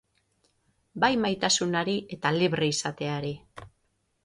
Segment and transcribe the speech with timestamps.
[1.03, 3.33] Bai maitasunari eta libre izateari.